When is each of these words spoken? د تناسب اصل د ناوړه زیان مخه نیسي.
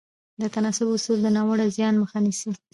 د 0.41 0.43
تناسب 0.53 0.87
اصل 0.95 1.17
د 1.21 1.27
ناوړه 1.35 1.65
زیان 1.75 1.93
مخه 2.01 2.17
نیسي. 2.25 2.51